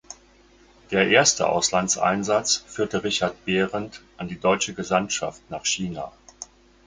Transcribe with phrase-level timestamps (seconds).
[0.89, 6.11] Der erste Auslandseinsatz führte Richard Behrend an die deutsche Gesandtschaft nach China.